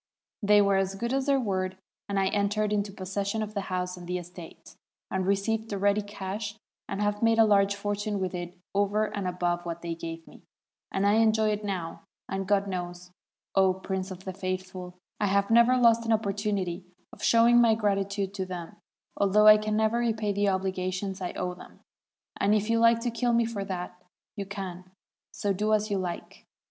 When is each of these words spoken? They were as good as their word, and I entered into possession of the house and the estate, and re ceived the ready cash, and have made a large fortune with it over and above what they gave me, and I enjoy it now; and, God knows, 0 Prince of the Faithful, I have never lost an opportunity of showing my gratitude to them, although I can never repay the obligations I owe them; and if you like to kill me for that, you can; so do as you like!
They 0.41 0.63
were 0.63 0.77
as 0.77 0.95
good 0.95 1.13
as 1.13 1.27
their 1.27 1.39
word, 1.39 1.77
and 2.09 2.19
I 2.19 2.29
entered 2.29 2.73
into 2.73 2.91
possession 2.91 3.43
of 3.43 3.53
the 3.53 3.61
house 3.69 3.97
and 3.97 4.07
the 4.07 4.17
estate, 4.17 4.73
and 5.11 5.27
re 5.27 5.35
ceived 5.35 5.69
the 5.69 5.77
ready 5.77 6.01
cash, 6.01 6.55
and 6.89 6.99
have 7.03 7.21
made 7.21 7.37
a 7.37 7.45
large 7.45 7.75
fortune 7.75 8.19
with 8.19 8.33
it 8.33 8.57
over 8.73 9.05
and 9.15 9.27
above 9.27 9.63
what 9.63 9.83
they 9.83 9.93
gave 9.93 10.25
me, 10.25 10.41
and 10.91 11.05
I 11.05 11.17
enjoy 11.19 11.49
it 11.49 11.63
now; 11.63 12.01
and, 12.27 12.47
God 12.47 12.65
knows, 12.65 13.11
0 13.55 13.73
Prince 13.73 14.09
of 14.09 14.23
the 14.25 14.33
Faithful, 14.33 14.95
I 15.19 15.27
have 15.27 15.51
never 15.51 15.77
lost 15.77 16.03
an 16.07 16.13
opportunity 16.13 16.83
of 17.13 17.21
showing 17.21 17.61
my 17.61 17.75
gratitude 17.75 18.33
to 18.33 18.45
them, 18.47 18.77
although 19.17 19.45
I 19.45 19.57
can 19.59 19.77
never 19.77 19.99
repay 19.99 20.31
the 20.33 20.49
obligations 20.49 21.21
I 21.21 21.33
owe 21.33 21.53
them; 21.53 21.79
and 22.37 22.55
if 22.55 22.71
you 22.71 22.79
like 22.79 23.01
to 23.01 23.11
kill 23.11 23.33
me 23.33 23.45
for 23.45 23.63
that, 23.65 24.01
you 24.35 24.47
can; 24.47 24.85
so 25.31 25.53
do 25.53 25.71
as 25.75 25.91
you 25.91 25.99
like! 25.99 26.47